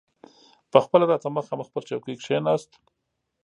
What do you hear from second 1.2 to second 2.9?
مخامخ پر چوکۍ کښېناست.